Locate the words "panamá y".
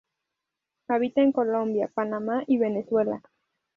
1.93-2.57